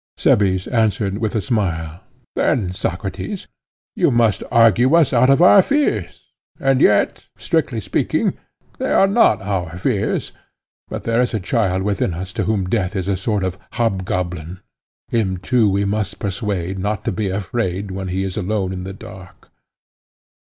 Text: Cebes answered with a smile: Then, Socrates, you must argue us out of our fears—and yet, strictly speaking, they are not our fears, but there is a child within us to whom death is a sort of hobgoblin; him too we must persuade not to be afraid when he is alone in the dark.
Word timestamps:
Cebes 0.17 0.65
answered 0.65 1.19
with 1.19 1.35
a 1.35 1.41
smile: 1.41 1.99
Then, 2.35 2.71
Socrates, 2.71 3.45
you 3.95 4.09
must 4.09 4.41
argue 4.51 4.95
us 4.95 5.13
out 5.13 5.29
of 5.29 5.43
our 5.43 5.61
fears—and 5.61 6.81
yet, 6.81 7.27
strictly 7.37 7.79
speaking, 7.79 8.33
they 8.79 8.89
are 8.89 9.05
not 9.05 9.43
our 9.43 9.77
fears, 9.77 10.31
but 10.89 11.03
there 11.03 11.21
is 11.21 11.35
a 11.35 11.39
child 11.39 11.83
within 11.83 12.15
us 12.15 12.33
to 12.33 12.45
whom 12.45 12.65
death 12.67 12.95
is 12.95 13.07
a 13.07 13.15
sort 13.15 13.43
of 13.43 13.59
hobgoblin; 13.73 14.61
him 15.09 15.37
too 15.37 15.69
we 15.69 15.85
must 15.85 16.17
persuade 16.17 16.79
not 16.79 17.05
to 17.05 17.11
be 17.11 17.27
afraid 17.27 17.91
when 17.91 18.07
he 18.07 18.23
is 18.23 18.35
alone 18.37 18.73
in 18.73 18.85
the 18.85 18.93
dark. 18.97 19.51